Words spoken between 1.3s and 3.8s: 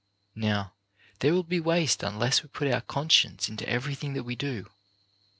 will be waste unless we put our con science into